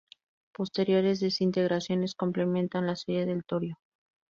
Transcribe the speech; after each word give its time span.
Posteriores 0.51 1.19
desintegraciones 1.19 2.15
complementan 2.15 2.87
la 2.87 2.95
serie 2.95 3.27
del 3.27 3.43
torio. 3.45 3.77